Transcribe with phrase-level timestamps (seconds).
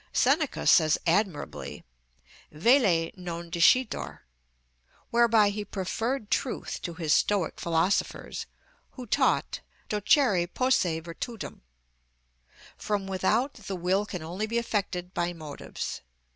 [0.13, 1.83] Seneca says admirably,
[2.51, 4.21] velle non discitur;
[5.11, 8.47] whereby he preferred truth to his Stoic philosophers,
[8.93, 9.59] who taught
[9.91, 11.61] διδακτην ειναι την αρετην (doceri posse virtutem).
[12.75, 16.01] From without the will can only be affected by motives.